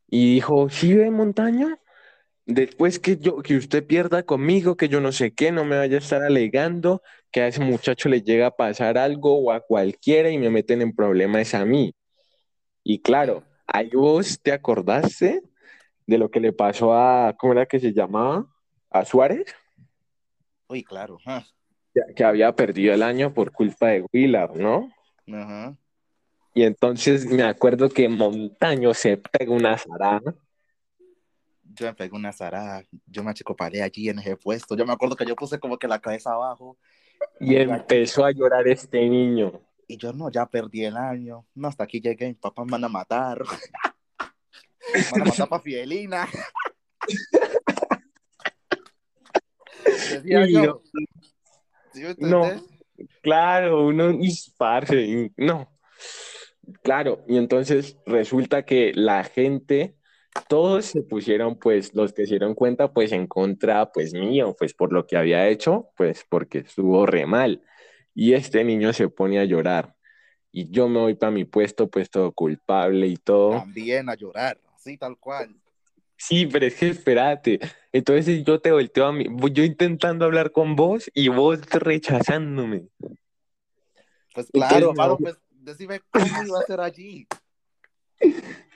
y 0.08 0.34
dijo, 0.34 0.68
¿sí 0.68 0.92
ve 0.94 1.10
Montaño? 1.10 1.78
Después 2.44 2.98
que 2.98 3.16
yo, 3.16 3.38
que 3.38 3.56
usted 3.56 3.86
pierda 3.86 4.24
conmigo, 4.24 4.76
que 4.76 4.90
yo 4.90 5.00
no 5.00 5.10
sé 5.10 5.32
qué, 5.32 5.52
no 5.52 5.64
me 5.64 5.78
vaya 5.78 5.96
a 5.96 6.00
estar 6.00 6.22
alegando 6.22 7.02
que 7.30 7.40
a 7.40 7.46
ese 7.46 7.60
muchacho 7.60 8.10
le 8.10 8.20
llega 8.20 8.48
a 8.48 8.56
pasar 8.56 8.98
algo 8.98 9.38
o 9.38 9.52
a 9.52 9.60
cualquiera 9.60 10.28
y 10.28 10.36
me 10.36 10.50
meten 10.50 10.82
en 10.82 10.94
problemas 10.94 11.54
a 11.54 11.64
mí. 11.64 11.94
Y 12.84 13.00
claro, 13.00 13.44
ahí 13.66 13.90
vos 13.90 14.40
te 14.40 14.52
acordaste 14.52 15.42
de 16.06 16.18
lo 16.18 16.30
que 16.30 16.40
le 16.40 16.52
pasó 16.52 16.94
a, 16.94 17.34
¿cómo 17.38 17.52
era 17.52 17.66
que 17.66 17.78
se 17.78 17.92
llamaba? 17.92 18.46
¿A 18.90 19.04
Suárez? 19.04 19.54
Uy, 20.68 20.82
claro. 20.82 21.18
Que 22.16 22.24
había 22.24 22.54
perdido 22.54 22.94
el 22.94 23.02
año 23.02 23.32
por 23.32 23.52
culpa 23.52 23.88
de 23.88 24.04
Willard, 24.12 24.56
¿no? 24.56 24.90
Ajá. 25.32 25.76
Y 26.54 26.64
entonces 26.64 27.26
me 27.26 27.42
acuerdo 27.42 27.88
que 27.88 28.08
Montaño 28.08 28.92
se 28.92 29.16
pegó 29.16 29.54
una 29.54 29.78
zarada. 29.78 30.34
Yo 31.74 31.86
me 31.86 31.94
pegué 31.94 32.14
una 32.14 32.32
zarada, 32.32 32.84
yo 33.06 33.24
me 33.24 33.30
achicoparé 33.30 33.82
allí 33.82 34.10
en 34.10 34.18
ese 34.18 34.36
puesto. 34.36 34.76
Yo 34.76 34.84
me 34.84 34.92
acuerdo 34.92 35.16
que 35.16 35.24
yo 35.24 35.34
puse 35.34 35.58
como 35.58 35.78
que 35.78 35.88
la 35.88 36.00
cabeza 36.00 36.32
abajo. 36.32 36.76
Y 37.40 37.56
empezó 37.56 38.26
a 38.26 38.32
llorar 38.32 38.68
este 38.68 39.08
niño. 39.08 39.60
Y 39.92 39.98
yo 39.98 40.14
no, 40.14 40.30
ya 40.30 40.46
perdí 40.46 40.86
el 40.86 40.96
año. 40.96 41.46
No, 41.54 41.68
hasta 41.68 41.84
aquí 41.84 42.00
llegué, 42.00 42.28
mis 42.28 42.38
papás 42.38 42.64
me 42.64 42.72
van 42.72 42.84
a 42.84 42.88
matar. 42.88 43.42
me 44.94 45.02
van 45.12 45.20
a 45.20 45.24
matar 45.26 45.48
para 45.50 45.62
Fidelina. 45.62 46.26
Decía 49.84 50.46
yo. 50.46 50.82
¿Sí 51.92 52.04
no, 52.20 52.50
claro, 53.20 53.86
uno 53.86 54.12
disparse, 54.14 55.30
no. 55.36 55.70
Claro, 56.82 57.22
y 57.28 57.36
entonces 57.36 57.98
resulta 58.06 58.64
que 58.64 58.92
la 58.94 59.24
gente, 59.24 59.98
todos 60.48 60.86
se 60.86 61.02
pusieron, 61.02 61.58
pues, 61.58 61.94
los 61.94 62.14
que 62.14 62.24
se 62.24 62.30
dieron 62.30 62.54
cuenta, 62.54 62.94
pues, 62.94 63.12
en 63.12 63.26
contra, 63.26 63.92
pues, 63.92 64.14
mío, 64.14 64.56
pues, 64.58 64.72
por 64.72 64.90
lo 64.90 65.06
que 65.06 65.18
había 65.18 65.48
hecho, 65.48 65.90
pues, 65.98 66.24
porque 66.26 66.60
estuvo 66.60 67.04
re 67.04 67.26
mal. 67.26 67.62
Y 68.14 68.34
este 68.34 68.64
niño 68.64 68.92
se 68.92 69.08
pone 69.08 69.38
a 69.38 69.44
llorar. 69.44 69.96
Y 70.50 70.70
yo 70.70 70.88
me 70.88 71.00
voy 71.00 71.14
para 71.14 71.30
mi 71.30 71.44
puesto, 71.44 71.88
pues, 71.88 72.10
todo 72.10 72.32
culpable 72.32 73.06
y 73.06 73.16
todo. 73.16 73.52
También 73.52 74.08
a 74.08 74.14
llorar, 74.14 74.58
así 74.74 74.98
tal 74.98 75.16
cual. 75.18 75.54
Sí, 76.16 76.46
pero 76.46 76.66
es 76.66 76.74
que 76.76 76.88
espérate. 76.90 77.58
Entonces 77.90 78.44
yo 78.44 78.60
te 78.60 78.70
volteo 78.70 79.06
a 79.06 79.12
mí, 79.12 79.26
yo 79.52 79.64
intentando 79.64 80.24
hablar 80.24 80.52
con 80.52 80.76
vos 80.76 81.10
y 81.14 81.28
vos 81.28 81.60
rechazándome. 81.70 82.86
Pues 84.32 84.48
claro, 84.52 84.90
Entonces, 84.90 85.18
pues 85.20 85.38
decime 85.50 86.00
cómo 86.10 86.44
iba 86.46 86.60
a 86.60 86.62
ser 86.62 86.80
allí. 86.80 87.26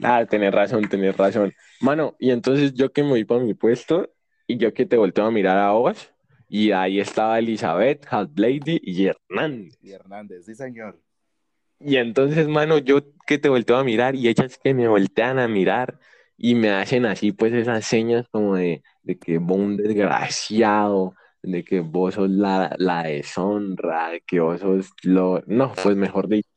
Ah, 0.02 0.26
tenés 0.28 0.52
razón, 0.52 0.88
tenés 0.88 1.16
razón. 1.16 1.54
Mano, 1.80 2.16
y 2.18 2.30
entonces 2.30 2.74
yo 2.74 2.92
que 2.92 3.02
me 3.02 3.10
voy 3.10 3.24
para 3.24 3.40
mi 3.40 3.54
puesto 3.54 4.12
y 4.46 4.56
yo 4.58 4.74
que 4.74 4.86
te 4.86 4.96
volteo 4.96 5.24
a 5.24 5.30
mirar 5.30 5.56
a 5.56 5.70
vos 5.70 6.12
y 6.48 6.70
ahí 6.70 7.00
estaba 7.00 7.38
Elizabeth, 7.38 8.06
Lady 8.36 8.80
y 8.82 9.06
Hernández. 9.06 9.78
Y 9.82 9.90
Hernández, 9.90 10.46
sí 10.46 10.54
señor. 10.54 11.00
Y 11.80 11.96
entonces, 11.96 12.48
mano, 12.48 12.78
yo 12.78 13.00
que 13.26 13.38
te 13.38 13.48
volteo 13.48 13.76
a 13.76 13.84
mirar 13.84 14.14
y 14.14 14.28
ellas 14.28 14.58
que 14.62 14.72
me 14.72 14.88
voltean 14.88 15.38
a 15.38 15.48
mirar 15.48 15.98
y 16.38 16.54
me 16.54 16.70
hacen 16.70 17.04
así 17.06 17.32
pues 17.32 17.52
esas 17.52 17.84
señas 17.84 18.26
como 18.30 18.56
de, 18.56 18.82
de 19.02 19.18
que 19.18 19.38
vos 19.38 19.58
un 19.58 19.76
desgraciado, 19.76 21.14
de 21.42 21.64
que 21.64 21.80
vos 21.80 22.14
sos 22.14 22.30
la, 22.30 22.74
la 22.78 23.02
deshonra, 23.04 24.10
de 24.10 24.20
que 24.20 24.40
vos 24.40 24.60
sos 24.60 24.90
lo... 25.02 25.42
No, 25.46 25.72
pues 25.82 25.96
mejor 25.96 26.28
dicho. 26.28 26.48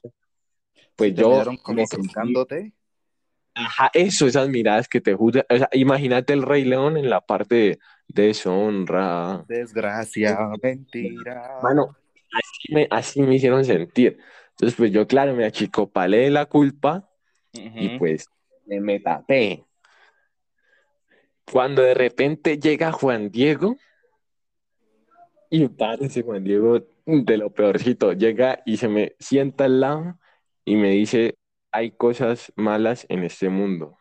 Pues 0.95 1.13
yo... 1.15 1.43
como? 1.63 1.83
Ajá, 3.65 3.91
eso, 3.93 4.27
esas 4.27 4.49
miradas 4.49 4.87
que 4.87 5.01
te 5.01 5.13
juzgan. 5.13 5.45
O 5.49 5.57
sea, 5.57 5.69
imagínate 5.73 6.33
el 6.33 6.43
Rey 6.43 6.63
León 6.63 6.97
en 6.97 7.09
la 7.09 7.21
parte 7.21 7.55
de 7.55 7.79
deshonra. 8.07 9.43
Desgracia, 9.47 10.37
mentira. 10.61 11.59
Mano, 11.61 11.95
así 12.31 12.73
me, 12.73 12.87
así 12.89 13.21
me 13.21 13.35
hicieron 13.35 13.65
sentir. 13.65 14.17
Entonces, 14.51 14.75
pues 14.77 14.91
yo, 14.91 15.07
claro, 15.07 15.33
me 15.35 15.45
achicopalé 15.45 16.29
la 16.29 16.45
culpa 16.45 17.09
y 17.53 17.97
pues 17.97 18.27
me, 18.65 18.79
me 18.79 18.99
tapé. 18.99 19.65
Cuando 21.51 21.81
de 21.81 21.93
repente 21.93 22.59
llega 22.59 22.91
Juan 22.91 23.31
Diego, 23.31 23.75
y 25.49 25.67
parece 25.67 26.21
Juan 26.21 26.43
Diego 26.43 26.85
de 27.05 27.37
lo 27.37 27.49
peorcito, 27.51 28.13
llega 28.13 28.61
y 28.65 28.77
se 28.77 28.87
me 28.87 29.15
sienta 29.19 29.65
al 29.65 29.79
lado 29.79 30.19
y 30.63 30.75
me 30.75 30.91
dice, 30.91 31.38
hay 31.71 31.91
cosas 31.91 32.51
malas 32.55 33.05
en 33.09 33.23
este 33.23 33.49
mundo. 33.49 33.97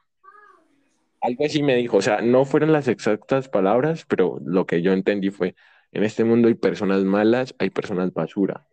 Algo 1.21 1.45
así 1.45 1.63
me 1.63 1.77
dijo, 1.77 1.97
o 1.97 2.03
sea, 2.03 2.21
no 2.21 2.45
fueron 2.45 2.73
las 2.73 2.89
exactas 2.89 3.49
palabras, 3.49 4.05
pero 4.09 4.39
lo 4.45 4.67
que 4.67 4.83
yo 4.83 4.93
entendí 4.93 5.31
fue, 5.31 5.57
en 5.93 6.05
este 6.05 6.25
mundo 6.25 6.49
hay 6.49 6.55
personas 6.55 7.03
malas, 7.03 7.55
hay 7.59 7.71
personas 7.71 8.13
basura, 8.13 8.67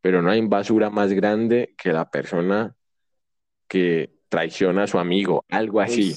pero 0.00 0.22
no 0.22 0.30
hay 0.30 0.40
basura 0.46 0.90
más 0.90 1.12
grande 1.12 1.74
que 1.78 1.92
la 1.92 2.10
persona 2.10 2.74
que 3.68 4.10
traiciona 4.28 4.84
a 4.84 4.86
su 4.86 4.98
amigo, 4.98 5.44
algo 5.48 5.80
así. 5.80 6.14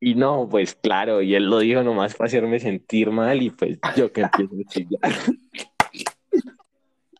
Y 0.00 0.14
no, 0.14 0.48
pues 0.48 0.76
claro, 0.76 1.22
y 1.22 1.34
él 1.34 1.50
lo 1.50 1.58
dijo 1.58 1.82
nomás 1.82 2.14
para 2.14 2.28
hacerme 2.28 2.60
sentir 2.60 3.10
mal 3.10 3.42
y 3.42 3.50
pues 3.50 3.78
yo 3.96 4.12
que 4.12 4.20
empiezo 4.22 4.54
a 4.54 4.70
chillar. 4.70 5.00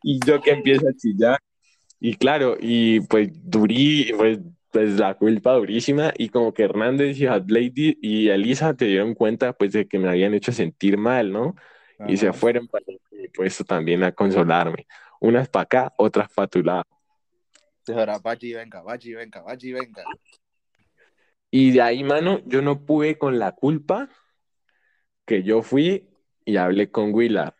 Y 0.01 0.21
yo 0.25 0.41
que 0.41 0.53
empiezo 0.53 0.89
a 0.89 0.95
chillar. 0.95 1.39
Y 2.00 2.14
claro, 2.14 2.57
y 2.61 3.00
pues 3.00 3.31
durí, 3.33 4.12
pues, 4.17 4.38
pues 4.71 4.99
la 4.99 5.14
culpa 5.14 5.55
durísima 5.55 6.12
y 6.17 6.28
como 6.28 6.55
que 6.55 6.64
Hernández 6.64 7.19
y 7.19 7.25
Lady 7.25 7.99
y 8.00 8.28
Elisa 8.28 8.75
te 8.75 8.85
dieron 8.85 9.14
cuenta 9.14 9.52
pues 9.52 9.73
de 9.73 9.88
que 9.88 9.99
me 9.99 10.09
habían 10.09 10.35
hecho 10.35 10.52
sentir 10.52 10.97
mal, 10.97 11.33
¿no? 11.33 11.57
Y 12.07 12.17
se 12.17 12.33
fueron 12.33 12.69
para 12.69 12.85
el 12.87 13.31
puesto 13.31 13.64
también 13.64 14.05
a 14.05 14.12
consolarme. 14.12 14.87
Unas 15.21 15.49
para 15.49 15.64
acá, 15.64 15.95
otras 15.97 16.28
para 16.33 16.47
tu 16.47 16.62
lado. 16.62 16.85
Ahora, 17.88 18.19
vaya 18.19 18.49
y 18.49 18.52
venga, 18.52 18.83
vaya 18.83 19.11
y 19.11 19.14
venga, 19.14 19.43
vaya 19.43 19.69
y 19.69 19.73
venga. 19.73 20.05
Y 21.50 21.73
de 21.73 21.83
ahí, 21.83 22.05
mano, 22.05 22.40
yo 22.45 22.62
no 22.62 22.85
pude 22.85 23.19
con 23.19 23.38
la 23.38 23.52
culpa 23.52 24.09
que 25.25 25.43
yo 25.43 25.62
fui 25.62 26.09
y 26.45 26.57
hablé 26.57 26.90
con 26.90 27.12
Willard. 27.12 27.55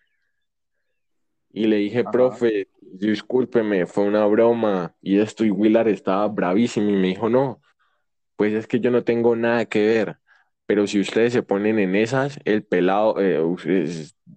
Y 1.53 1.67
le 1.67 1.77
dije, 1.77 2.01
Ajá. 2.01 2.11
profe, 2.11 2.69
discúlpeme, 2.81 3.87
fue 3.87 4.05
una 4.05 4.27
broma. 4.27 4.95
Y 5.01 5.19
esto, 5.21 5.45
y 5.45 5.51
Willard 5.51 5.89
estaba 5.89 6.29
bravísimo 6.29 6.91
y 6.91 6.95
me 6.95 7.09
dijo, 7.09 7.29
no, 7.29 7.61
pues 8.37 8.53
es 8.55 8.67
que 8.67 8.81
yo 8.81 8.91
no 8.91 9.05
tengo 9.05 9.37
nada 9.37 9.67
que 9.67 9.87
ver. 9.87 10.19
Pero 10.67 10.87
si 10.87 11.01
ustedes 11.01 11.33
se 11.33 11.43
ponen 11.43 11.79
en 11.79 11.97
esas, 11.97 12.39
el 12.45 12.63
pelado, 12.65 13.17
eh, 13.21 13.43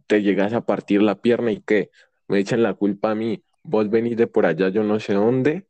te 0.08 0.22
llegas 0.22 0.53
a 0.53 0.62
partir 0.65 1.01
la 1.01 1.22
pierna 1.22 1.51
y 1.51 1.62
qué, 1.62 1.91
me 2.27 2.39
echan 2.39 2.63
la 2.63 2.74
culpa 2.74 3.12
a 3.12 3.15
mí. 3.15 3.44
Vos 3.63 3.89
venís 3.89 4.18
de 4.18 4.27
por 4.27 4.46
allá, 4.46 4.70
yo 4.70 4.84
no 4.84 5.00
sé 5.00 5.13
dónde, 5.13 5.68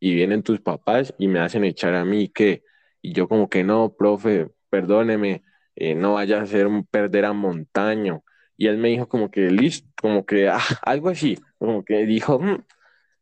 y 0.00 0.14
vienen 0.14 0.42
tus 0.42 0.60
papás 0.60 1.14
y 1.18 1.28
me 1.28 1.40
hacen 1.40 1.64
echar 1.64 1.94
a 1.94 2.04
mí, 2.04 2.28
¿qué? 2.28 2.62
Y 3.02 3.12
yo 3.12 3.28
como 3.28 3.48
que 3.48 3.64
no, 3.64 3.94
profe, 3.96 4.50
perdóneme, 4.70 5.42
eh, 5.76 5.94
no 5.94 6.14
vaya 6.14 6.38
a 6.38 6.42
hacer 6.42 6.66
un 6.66 6.86
perder 6.86 7.24
a 7.24 7.32
Montaño. 7.32 8.24
Y 8.58 8.66
él 8.66 8.76
me 8.76 8.88
dijo 8.88 9.08
como 9.08 9.30
que 9.30 9.50
listo, 9.50 9.88
como 10.02 10.26
que 10.26 10.48
ah, 10.48 10.60
algo 10.82 11.08
así, 11.08 11.38
como 11.58 11.84
que 11.84 12.04
dijo, 12.04 12.38
"Mm". 12.38 12.64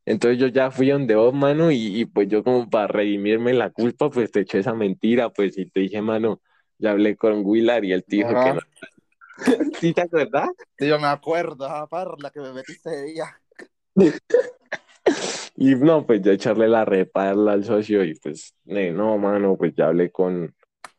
Entonces 0.06 0.38
yo 0.40 0.46
ya 0.48 0.70
fui 0.70 0.88
donde 0.90 1.14
vos, 1.14 1.34
mano, 1.34 1.70
y, 1.70 2.00
y 2.00 2.04
pues 2.06 2.28
yo 2.28 2.42
como 2.42 2.68
para 2.70 2.86
redimirme 2.88 3.52
la 3.54 3.70
culpa, 3.70 4.08
pues 4.10 4.30
te 4.30 4.40
eché 4.40 4.60
esa 4.60 4.72
mentira, 4.74 5.30
pues 5.30 5.58
y 5.58 5.66
te 5.66 5.80
dije, 5.80 6.00
mano, 6.00 6.40
ya 6.78 6.92
hablé 6.92 7.16
con 7.16 7.42
Willard 7.44 7.84
y 7.84 7.92
él 7.92 8.04
te 8.04 8.16
dijo 8.16 8.28
que 8.28 8.52
no. 8.54 8.60
¿Sí 9.80 9.92
te 9.92 10.00
acuerdas? 10.02 10.48
Sí, 10.78 10.88
yo 10.88 10.98
me 10.98 11.08
acuerdo, 11.08 11.66
ah, 11.66 11.86
parla 11.88 12.30
que 12.30 12.40
me 12.40 12.52
metiste 12.52 12.90
de 12.90 13.02
día. 13.04 13.40
Y 15.58 15.74
no, 15.74 16.04
pues 16.06 16.20
yo 16.20 16.32
echarle 16.32 16.68
la 16.68 16.84
reparla 16.84 17.52
al 17.52 17.64
socio 17.64 18.04
y 18.04 18.14
pues, 18.16 18.54
no, 18.66 19.16
mano, 19.16 19.56
pues 19.56 19.74
ya 19.74 19.86
hablé 19.86 20.10
con, 20.10 20.54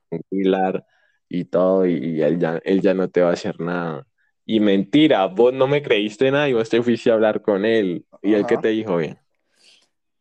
con 0.09 0.21
Pilar 0.29 0.83
y 1.29 1.45
todo 1.45 1.85
y, 1.85 1.93
y 1.97 2.21
él 2.23 2.39
ya, 2.39 2.59
él 2.63 2.81
ya 2.81 2.95
no 2.95 3.07
te 3.07 3.21
va 3.21 3.29
a 3.29 3.33
hacer 3.33 3.59
nada. 3.59 4.06
Y 4.49 4.61
mentira, 4.61 5.25
vos 5.25 5.53
no 5.53 5.67
me 5.67 5.81
creíste 5.81 6.31
nada 6.31 6.47
y 6.47 6.53
vos 6.53 6.69
te 6.69 6.81
fuiste 6.81 7.11
a 7.11 7.15
hablar 7.15 7.41
con 7.41 7.65
él. 7.65 8.05
¿Y 8.23 8.33
él 8.33 8.45
qué 8.47 8.53
Ajá. 8.53 8.61
te 8.61 8.69
dijo, 8.69 8.95
bien? 8.95 9.19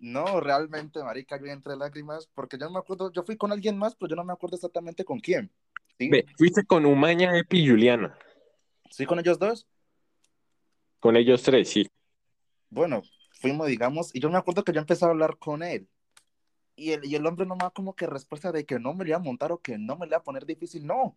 No, 0.01 0.41
realmente, 0.41 1.03
marica, 1.05 1.39
yo 1.39 1.47
entre 1.47 1.77
lágrimas, 1.77 2.29
porque 2.35 2.59
yo 2.59 2.67
no 2.67 2.73
me 2.73 2.79
acuerdo, 2.81 3.13
yo 3.13 3.23
fui 3.23 3.37
con 3.37 3.53
alguien 3.53 3.79
más, 3.79 3.95
pero 3.95 4.11
yo 4.11 4.17
no 4.17 4.25
me 4.25 4.33
acuerdo 4.33 4.57
exactamente 4.57 5.05
con 5.05 5.21
quién. 5.21 5.51
¿Sí? 5.97 6.11
Ve, 6.11 6.27
fuiste 6.37 6.65
con 6.67 6.85
Umaña, 6.87 7.39
Epi 7.39 7.61
y 7.61 7.69
Juliana. 7.69 8.19
¿Sí 8.91 9.07
con 9.07 9.21
ellos 9.21 9.39
dos? 9.39 9.65
Con 10.99 11.17
ellos 11.17 11.45
tres, 11.45 11.71
sí. 11.71 11.89
Bueno, 12.69 13.03
fuimos, 13.41 13.69
digamos, 13.69 14.13
y 14.13 14.19
yo 14.19 14.29
me 14.29 14.39
acuerdo 14.39 14.65
que 14.65 14.73
yo 14.73 14.81
empecé 14.81 15.05
a 15.05 15.09
hablar 15.09 15.39
con 15.39 15.63
él. 15.63 15.89
Y 16.75 16.91
el, 16.91 17.05
y 17.05 17.15
el 17.15 17.25
hombre 17.27 17.47
no 17.47 17.55
me 17.55 17.63
da 17.63 17.71
como 17.71 17.95
que 17.95 18.09
respuesta 18.09 18.51
de 18.51 18.67
que 18.67 18.81
no 18.81 18.93
me 18.93 19.05
le 19.05 19.11
iba 19.11 19.19
a 19.19 19.23
montar 19.23 19.53
o 19.53 19.59
que 19.59 19.79
no 19.79 19.97
me 19.97 20.07
le 20.07 20.11
iba 20.11 20.19
a 20.19 20.25
poner 20.25 20.45
difícil. 20.45 20.85
No, 20.85 21.17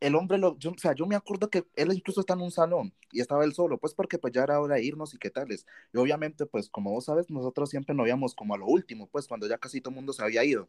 el 0.00 0.14
hombre, 0.14 0.38
lo, 0.38 0.58
yo, 0.58 0.72
o 0.72 0.78
sea, 0.78 0.94
yo 0.94 1.06
me 1.06 1.16
acuerdo 1.16 1.48
que 1.48 1.64
él 1.74 1.92
incluso 1.92 2.20
está 2.20 2.34
en 2.34 2.42
un 2.42 2.50
salón 2.50 2.92
y 3.12 3.20
estaba 3.20 3.44
él 3.44 3.54
solo, 3.54 3.78
pues 3.78 3.94
porque 3.94 4.18
pues 4.18 4.32
ya 4.32 4.42
era 4.42 4.60
hora 4.60 4.76
de 4.76 4.84
irnos 4.84 5.14
y 5.14 5.18
qué 5.18 5.30
tales. 5.30 5.66
Y 5.92 5.98
obviamente, 5.98 6.44
pues 6.46 6.68
como 6.68 6.92
vos 6.92 7.06
sabes, 7.06 7.30
nosotros 7.30 7.70
siempre 7.70 7.94
nos 7.94 8.06
íbamos 8.06 8.34
como 8.34 8.54
a 8.54 8.58
lo 8.58 8.66
último, 8.66 9.08
pues 9.08 9.26
cuando 9.26 9.48
ya 9.48 9.58
casi 9.58 9.80
todo 9.80 9.90
el 9.90 9.96
mundo 9.96 10.12
se 10.12 10.22
había 10.22 10.44
ido. 10.44 10.68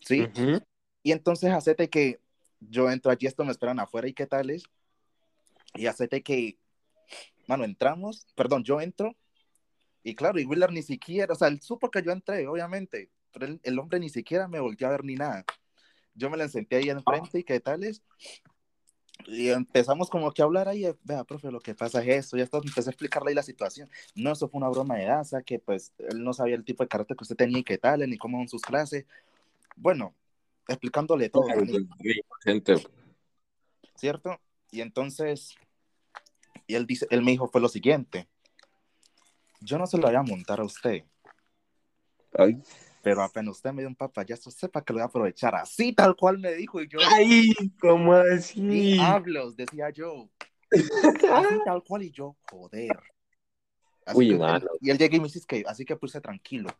¿Sí? 0.00 0.26
Y 1.02 1.12
entonces 1.12 1.50
hacete 1.50 1.88
que 1.88 2.20
yo 2.60 2.90
entro 2.90 3.10
allí, 3.10 3.26
esto 3.26 3.44
me 3.44 3.52
esperan 3.52 3.80
afuera 3.80 4.08
y 4.08 4.12
qué 4.12 4.26
tales. 4.26 4.64
Y 5.74 5.86
hacete 5.86 6.22
que, 6.22 6.58
mano, 7.46 7.64
entramos, 7.64 8.26
perdón, 8.34 8.64
yo 8.64 8.80
entro. 8.80 9.16
Y 10.02 10.14
claro, 10.14 10.38
y 10.38 10.44
Willard 10.44 10.72
ni 10.72 10.82
siquiera, 10.82 11.32
o 11.32 11.36
sea, 11.36 11.48
él 11.48 11.60
supo 11.60 11.90
que 11.90 12.02
yo 12.02 12.12
entré, 12.12 12.46
obviamente, 12.46 13.08
pero 13.32 13.58
el 13.62 13.78
hombre 13.78 14.00
ni 14.00 14.10
siquiera 14.10 14.48
me 14.48 14.60
volteó 14.60 14.88
a 14.88 14.90
ver 14.90 15.04
ni 15.04 15.14
nada. 15.14 15.44
Yo 16.14 16.30
me 16.30 16.36
la 16.36 16.48
senté 16.48 16.76
ahí 16.76 16.90
enfrente 16.90 17.38
y 17.38 17.44
qué 17.44 17.60
tales. 17.60 18.02
Y 19.26 19.50
empezamos 19.50 20.10
como 20.10 20.32
que 20.32 20.42
a 20.42 20.44
hablar 20.44 20.68
ahí, 20.68 20.84
vea, 21.04 21.24
profe, 21.24 21.50
lo 21.50 21.60
que 21.60 21.74
pasa 21.74 22.02
es 22.02 22.08
esto, 22.08 22.36
ya 22.36 22.44
está, 22.44 22.58
empecé 22.58 22.88
a 22.88 22.92
explicarle 22.92 23.30
ahí 23.30 23.34
la 23.34 23.42
situación. 23.42 23.88
No, 24.14 24.32
eso 24.32 24.48
fue 24.48 24.58
una 24.58 24.68
broma 24.68 24.96
de 24.96 25.04
Daza, 25.04 25.42
que 25.42 25.58
pues 25.58 25.92
él 25.98 26.24
no 26.24 26.32
sabía 26.32 26.56
el 26.56 26.64
tipo 26.64 26.82
de 26.82 26.88
carácter 26.88 27.16
que 27.16 27.24
usted 27.24 27.36
tenía 27.36 27.58
y 27.58 27.64
qué 27.64 27.78
tal, 27.78 28.00
ni 28.08 28.18
cómo 28.18 28.38
son 28.38 28.48
sus 28.48 28.62
clases. 28.62 29.06
Bueno, 29.76 30.14
explicándole 30.66 31.28
todo, 31.28 31.44
gente, 32.42 32.74
¿cierto? 33.94 34.40
Y 34.70 34.80
entonces, 34.80 35.54
y 36.66 36.74
él, 36.74 36.86
dice, 36.86 37.06
él 37.10 37.22
me 37.22 37.30
dijo, 37.30 37.46
fue 37.46 37.60
lo 37.60 37.68
siguiente, 37.68 38.28
yo 39.60 39.78
no 39.78 39.86
se 39.86 39.98
lo 39.98 40.08
voy 40.08 40.16
a 40.16 40.22
montar 40.22 40.60
a 40.60 40.64
usted, 40.64 41.04
Ay, 42.34 42.56
pero 43.02 43.22
apenas 43.22 43.56
usted 43.56 43.72
me 43.72 43.82
dio 43.82 43.88
un 43.88 43.96
papayazo, 43.96 44.50
sepa 44.50 44.82
que 44.82 44.92
lo 44.92 44.98
voy 44.98 45.02
a 45.02 45.06
aprovechar, 45.06 45.54
así 45.56 45.92
tal 45.92 46.14
cual 46.16 46.38
me 46.38 46.52
dijo, 46.54 46.80
y 46.80 46.88
yo, 46.88 47.00
Ay, 47.18 47.52
¿cómo 47.80 48.14
así? 48.14 48.54
"Sí, 48.54 48.96
hablos, 49.00 49.56
decía 49.56 49.90
yo, 49.90 50.30
así 51.32 51.54
tal 51.64 51.82
cual, 51.82 52.04
y 52.04 52.10
yo, 52.10 52.36
joder. 52.50 52.98
Así 54.06 54.18
Uy, 54.18 54.28
que- 54.30 54.36
mano. 54.36 54.66
y 54.80 54.90
él 54.90 54.98
llega 54.98 55.16
y 55.16 55.20
me 55.20 55.26
dice 55.26 55.40
que, 55.46 55.64
así 55.66 55.84
que 55.84 55.96
puse 55.96 56.20
tranquilo, 56.20 56.70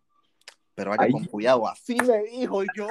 pero 0.75 0.91
vaya 0.91 1.05
Ay. 1.05 1.13
con 1.13 1.25
cuidado, 1.27 1.69
así 1.69 1.97
me 1.97 2.23
dijo, 2.23 2.63
y 2.63 2.69
yo, 2.77 2.87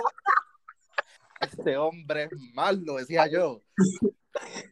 este 1.39 1.77
hombre 1.77 2.23
es 2.25 2.31
malo, 2.53 2.95
decía 2.97 3.27
yo, 3.27 3.61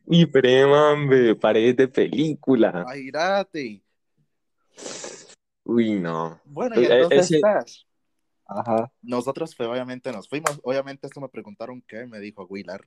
Y 0.06 0.26
prema, 0.26 0.92
hombre, 0.94 1.36
paredes 1.36 1.76
de 1.78 1.88
película. 1.88 2.72
imagínate. 2.86 3.84
Uy, 5.66 6.00
no. 6.00 6.40
Bueno, 6.46 6.80
y 6.82 6.86
Eh, 6.86 6.88
entonces 6.92 7.20
ese- 7.26 7.36
estás. 7.36 7.86
Ajá. 8.50 8.92
Nosotros 9.04 9.54
pues, 9.56 9.70
obviamente 9.70 10.12
nos 10.12 10.28
fuimos. 10.28 10.60
Obviamente 10.64 11.06
esto 11.06 11.22
me 11.22 11.30
preguntaron 11.30 11.84
qué, 11.88 12.08
me 12.08 12.20
dijo 12.20 12.46
Willard. 12.50 12.86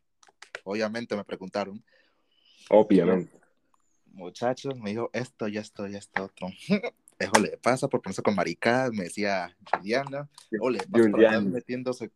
Obviamente 0.64 1.14
me 1.16 1.25
preguntaron. 1.25 1.83
Obviamente. 2.69 3.40
Muchachos, 4.07 4.78
me 4.78 4.90
dijo 4.90 5.09
esto 5.12 5.47
y 5.49 5.57
esto 5.57 5.87
y 5.87 5.97
esto 5.97 6.25
otro. 6.25 6.49
Eso 7.19 7.40
le 7.40 7.57
pasa 7.57 7.87
por 7.87 8.02
ponerse 8.02 8.21
con 8.21 8.35
maricadas, 8.35 8.90
me 8.92 9.04
decía 9.04 9.57
Juliana. 9.71 10.28
O 10.61 10.69
le 10.69 10.78
pasa 10.78 10.90
por 10.90 11.00
andar 11.04 11.12
Juliana. 11.12 11.50
metiéndose, 11.50 12.11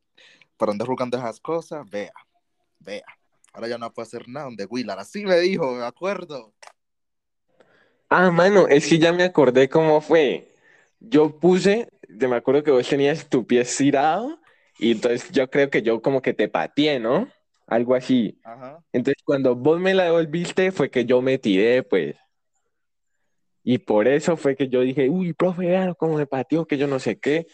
por 0.56 0.70
andar 0.70 0.88
jugando 0.88 1.16
esas 1.16 1.38
cosas. 1.38 1.88
Vea, 1.88 2.12
vea. 2.80 3.04
Ahora 3.52 3.68
ya 3.68 3.78
no 3.78 3.92
puedo 3.92 4.04
hacer 4.04 4.28
nada 4.28 4.46
donde 4.46 4.64
Willard. 4.64 4.98
Así 4.98 5.24
me 5.24 5.38
dijo, 5.38 5.72
me 5.76 5.84
acuerdo. 5.84 6.52
Ah, 8.08 8.32
mano, 8.32 8.66
es 8.66 8.88
que 8.88 8.98
ya 8.98 9.12
me 9.12 9.22
acordé 9.22 9.68
cómo 9.68 10.00
fue. 10.00 10.52
Yo 10.98 11.38
puse, 11.38 11.88
te 12.18 12.28
me 12.28 12.36
acuerdo 12.36 12.62
que 12.62 12.70
vos 12.70 12.88
tenías 12.88 13.28
tu 13.28 13.46
pie 13.46 13.60
estirado 13.60 14.38
y 14.78 14.92
entonces 14.92 15.30
yo 15.30 15.48
creo 15.48 15.70
que 15.70 15.82
yo 15.82 16.02
como 16.02 16.22
que 16.22 16.34
te 16.34 16.48
pateé, 16.48 16.98
¿no? 16.98 17.28
Algo 17.66 17.94
así. 17.94 18.38
Ajá. 18.44 18.78
Entonces 18.92 19.22
cuando 19.24 19.54
vos 19.54 19.80
me 19.80 19.94
la 19.94 20.04
devolviste 20.04 20.70
fue 20.72 20.90
que 20.90 21.04
yo 21.04 21.22
me 21.22 21.38
tiré, 21.38 21.82
pues. 21.82 22.16
Y 23.68 23.78
por 23.78 24.06
eso 24.06 24.36
fue 24.36 24.54
que 24.54 24.68
yo 24.68 24.80
dije, 24.82 25.10
uy, 25.10 25.32
profe, 25.32 25.66
vean 25.66 25.94
cómo 25.94 26.16
me 26.16 26.26
pateó, 26.26 26.66
que 26.66 26.78
yo 26.78 26.86
no 26.86 27.00
sé 27.00 27.18
qué. 27.18 27.46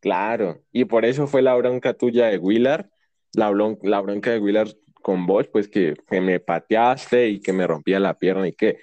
Claro, 0.00 0.62
y 0.72 0.84
por 0.84 1.04
eso 1.04 1.26
fue 1.26 1.42
la 1.42 1.54
bronca 1.54 1.94
tuya 1.94 2.26
de 2.26 2.38
Willard, 2.38 2.86
la, 3.34 3.52
la 3.82 4.00
bronca 4.00 4.30
de 4.30 4.38
Willard 4.38 4.70
con 5.02 5.26
vos, 5.26 5.46
pues 5.48 5.68
que, 5.68 5.94
que, 6.08 6.20
me 6.22 6.40
pateaste 6.40 7.28
y 7.28 7.40
que 7.40 7.52
me 7.52 7.66
rompía 7.66 8.00
la 8.00 8.18
pierna 8.18 8.48
y 8.48 8.52
que. 8.52 8.78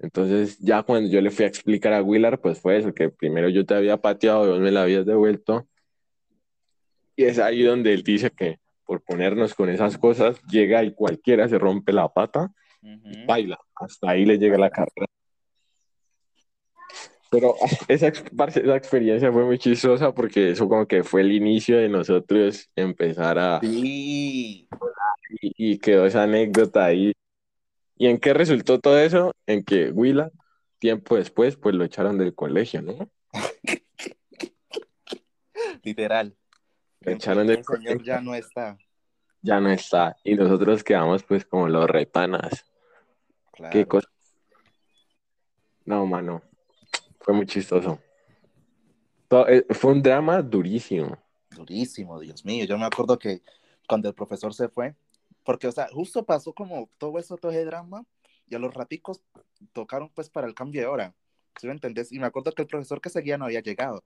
Entonces, 0.00 0.58
ya 0.60 0.82
cuando 0.82 1.10
yo 1.10 1.20
le 1.20 1.30
fui 1.30 1.44
a 1.44 1.48
explicar 1.48 1.92
a 1.92 2.02
Willard, 2.02 2.40
pues 2.40 2.60
fue 2.60 2.78
eso, 2.78 2.94
que 2.94 3.08
primero 3.08 3.48
yo 3.48 3.66
te 3.66 3.74
había 3.74 3.96
pateado 3.96 4.48
vos 4.48 4.60
me 4.60 4.70
la 4.70 4.82
habías 4.82 5.06
devuelto. 5.06 5.66
Y 7.16 7.24
es 7.24 7.38
ahí 7.38 7.62
donde 7.62 7.92
él 7.94 8.04
dice 8.04 8.30
que 8.30 8.58
por 8.88 9.02
ponernos 9.02 9.54
con 9.54 9.68
esas 9.68 9.98
cosas, 9.98 10.40
llega 10.44 10.82
y 10.82 10.94
cualquiera 10.94 11.46
se 11.46 11.58
rompe 11.58 11.92
la 11.92 12.08
pata 12.08 12.50
y 12.80 13.26
baila. 13.26 13.58
Hasta 13.74 14.10
ahí 14.10 14.24
le 14.24 14.38
llega 14.38 14.56
la 14.56 14.70
carrera. 14.70 15.06
Pero 17.30 17.54
esa, 17.88 18.08
esa 18.08 18.76
experiencia 18.76 19.30
fue 19.30 19.44
muy 19.44 19.58
chistosa 19.58 20.14
porque 20.14 20.52
eso 20.52 20.68
como 20.68 20.86
que 20.86 21.04
fue 21.04 21.20
el 21.20 21.32
inicio 21.32 21.76
de 21.76 21.90
nosotros 21.90 22.70
empezar 22.74 23.38
a... 23.38 23.60
Sí. 23.60 24.68
Y, 25.42 25.72
y 25.72 25.78
quedó 25.78 26.06
esa 26.06 26.22
anécdota 26.22 26.86
ahí. 26.86 27.12
¿Y 27.98 28.06
en 28.06 28.18
qué 28.18 28.32
resultó 28.32 28.78
todo 28.78 28.98
eso? 28.98 29.32
En 29.46 29.64
que 29.64 29.90
Willa, 29.90 30.30
tiempo 30.78 31.16
después, 31.16 31.56
pues 31.56 31.74
lo 31.74 31.84
echaron 31.84 32.16
del 32.16 32.34
colegio, 32.34 32.80
¿no? 32.80 33.10
Literal. 35.82 36.36
Lo 37.00 37.12
echaron 37.12 37.48
del 37.48 37.58
El 37.58 37.64
señor 37.64 38.02
ya 38.04 38.20
no 38.20 38.34
está. 38.34 38.78
Ya 39.42 39.60
no 39.60 39.70
está. 39.70 40.16
Y 40.22 40.36
nosotros 40.36 40.84
quedamos 40.84 41.24
pues 41.24 41.44
como 41.44 41.68
los 41.68 41.90
repanas. 41.90 42.64
Claro. 43.52 43.72
Qué 43.72 43.86
cosa. 43.86 44.08
No, 45.84 46.06
mano. 46.06 46.42
Fue 47.20 47.34
muy 47.34 47.46
chistoso. 47.46 48.00
Eh, 49.48 49.66
Fue 49.70 49.92
un 49.92 50.02
drama 50.02 50.40
durísimo. 50.40 51.18
Durísimo, 51.50 52.20
Dios 52.20 52.44
mío. 52.44 52.64
Yo 52.64 52.78
me 52.78 52.86
acuerdo 52.86 53.18
que 53.18 53.42
cuando 53.88 54.08
el 54.08 54.14
profesor 54.14 54.54
se 54.54 54.68
fue, 54.68 54.94
porque, 55.48 55.66
o 55.66 55.72
sea, 55.72 55.88
justo 55.88 56.26
pasó 56.26 56.52
como 56.52 56.90
todo 56.98 57.18
eso, 57.18 57.38
todo 57.38 57.50
ese 57.50 57.64
drama, 57.64 58.04
y 58.50 58.54
a 58.54 58.58
los 58.58 58.74
raticos 58.74 59.22
tocaron 59.72 60.10
pues 60.10 60.28
para 60.28 60.46
el 60.46 60.52
cambio 60.52 60.82
de 60.82 60.86
hora. 60.86 61.14
¿Sí 61.58 61.66
me 61.66 61.72
entendés? 61.72 62.12
Y 62.12 62.18
me 62.18 62.26
acuerdo 62.26 62.52
que 62.52 62.60
el 62.60 62.68
profesor 62.68 63.00
que 63.00 63.08
seguía 63.08 63.38
no 63.38 63.46
había 63.46 63.62
llegado. 63.62 64.04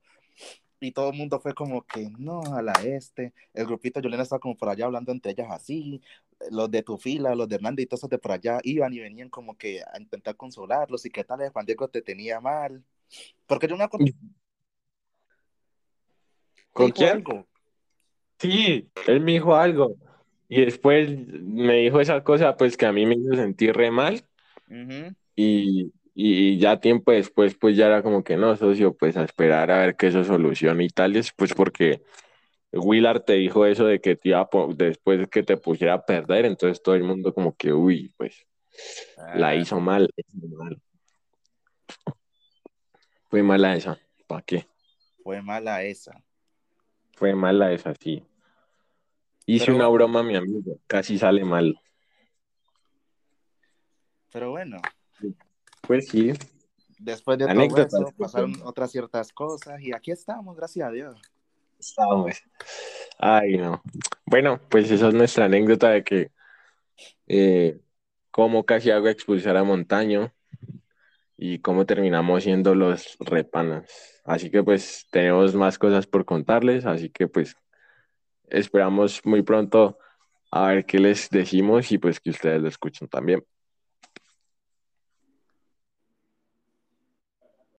Y 0.79 0.93
todo 0.93 1.09
el 1.09 1.17
mundo 1.17 1.41
fue 1.41 1.53
como 1.53 1.85
que, 1.85 2.09
no, 2.17 2.43
a 2.55 2.61
la 2.61 2.71
este. 2.85 3.33
El 3.53 3.65
grupito 3.65 3.99
Yolena 3.99 4.23
estaba 4.23 4.39
como 4.39 4.55
por 4.55 4.69
allá 4.69 4.85
hablando 4.85 5.11
entre 5.11 5.33
ellas 5.33 5.49
así. 5.51 6.01
Los 6.49 6.71
de 6.71 6.81
tu 6.81 6.97
fila, 6.97 7.35
los 7.35 7.49
de 7.49 7.55
Hernández 7.55 7.83
y 7.83 7.87
todos 7.87 7.99
esos 7.99 8.09
de 8.09 8.19
por 8.19 8.31
allá 8.31 8.59
iban 8.63 8.93
y 8.93 8.99
venían 8.99 9.27
como 9.27 9.57
que 9.57 9.81
a 9.81 9.99
intentar 9.99 10.37
consolarlos. 10.37 11.05
Y 11.05 11.09
qué 11.09 11.25
tal, 11.25 11.49
Juan 11.49 11.65
Diego 11.65 11.89
te 11.89 12.01
tenía 12.01 12.39
mal. 12.39 12.81
Porque 13.45 13.67
yo 13.67 13.75
me 13.75 13.83
acuerdo. 13.83 14.05
¿Con 16.71 16.89
quién? 16.91 17.09
algo. 17.09 17.45
Sí, 18.39 18.89
él 19.07 19.19
me 19.19 19.33
dijo 19.33 19.53
algo. 19.53 19.97
Y 20.53 20.65
después 20.65 21.09
me 21.09 21.77
dijo 21.77 21.99
esa 21.99 22.23
cosa 22.23 22.55
pues 22.55 22.77
que 22.77 22.85
a 22.85 22.91
mí 22.91 23.07
me 23.07 23.15
hizo 23.15 23.33
sentir 23.33 23.75
re 23.75 23.89
mal. 23.89 24.23
Y, 25.35 25.91
y 26.13 26.59
ya 26.59 26.79
tiempo 26.79 27.11
después, 27.11 27.55
pues 27.55 27.75
ya 27.75 27.87
era 27.87 28.03
como 28.03 28.23
que 28.23 28.37
no, 28.37 28.55
socio, 28.55 28.95
pues 28.95 29.17
a 29.17 29.23
esperar 29.23 29.71
a 29.71 29.79
ver 29.79 29.95
que 29.95 30.07
eso 30.07 30.23
solucione 30.23 30.83
y 30.83 30.89
tales, 30.89 31.33
pues 31.35 31.55
porque 31.55 32.03
Willard 32.71 33.23
te 33.23 33.33
dijo 33.33 33.65
eso 33.65 33.87
de 33.87 33.99
que 33.99 34.15
te 34.15 34.29
iba 34.29 34.41
a 34.41 34.49
después 34.75 35.27
que 35.27 35.41
te 35.41 35.57
pusiera 35.57 35.95
a 35.95 36.05
perder, 36.05 36.45
entonces 36.45 36.83
todo 36.83 36.93
el 36.93 37.03
mundo 37.03 37.33
como 37.33 37.55
que, 37.55 37.73
uy, 37.73 38.13
pues 38.15 38.45
la 39.33 39.47
Ah, 39.47 39.55
hizo 39.55 39.79
mal, 39.79 40.07
hizo 40.15 40.47
mal. 40.55 40.79
Fue 43.27 43.41
mala 43.41 43.75
esa, 43.75 43.97
¿para 44.27 44.43
qué? 44.43 44.67
fue 45.23 45.41
mala 45.41 45.81
esa. 45.83 46.23
Fue 47.13 47.33
mala 47.33 47.71
esa, 47.73 47.95
sí. 47.95 48.23
Hice 49.45 49.65
Pero 49.65 49.75
una 49.75 49.87
bueno. 49.87 49.93
broma 50.05 50.19
a 50.21 50.23
mi 50.23 50.35
amigo, 50.35 50.77
casi 50.87 51.17
sale 51.17 51.43
mal. 51.43 51.79
Pero 54.31 54.51
bueno, 54.51 54.81
Pues 55.81 56.07
sí, 56.07 56.31
después 56.99 57.37
de 57.37 57.45
todo 57.45 57.51
Anécdotas. 57.51 57.93
eso, 57.93 58.11
pasaron 58.17 58.53
otras 58.63 58.91
ciertas 58.91 59.31
cosas 59.33 59.81
y 59.81 59.93
aquí 59.93 60.11
estamos, 60.11 60.55
gracias 60.55 60.87
a 60.87 60.91
Dios. 60.91 61.21
estábamos. 61.79 62.41
Ay, 63.19 63.57
no. 63.57 63.83
Bueno, 64.25 64.59
pues 64.69 64.89
esa 64.89 65.09
es 65.09 65.13
nuestra 65.13 65.45
anécdota 65.45 65.89
de 65.89 66.03
que 66.03 66.31
eh, 67.27 67.79
cómo 68.31 68.65
casi 68.65 68.89
hago 68.91 69.07
expulsar 69.09 69.57
a 69.57 69.63
Montaño 69.63 70.33
y 71.37 71.59
cómo 71.59 71.85
terminamos 71.85 72.43
siendo 72.43 72.73
los 72.73 73.17
repanas. 73.19 74.21
Así 74.23 74.49
que 74.49 74.63
pues 74.63 75.05
tenemos 75.11 75.53
más 75.53 75.77
cosas 75.77 76.07
por 76.07 76.25
contarles, 76.25 76.85
así 76.85 77.09
que 77.09 77.27
pues 77.27 77.55
esperamos 78.49 79.21
muy 79.25 79.41
pronto 79.43 79.97
a 80.51 80.67
ver 80.67 80.85
qué 80.85 80.99
les 80.99 81.29
decimos 81.29 81.91
y 81.91 81.97
pues 81.97 82.19
que 82.19 82.31
ustedes 82.31 82.61
lo 82.61 82.67
escuchen 82.67 83.07
también. 83.07 83.43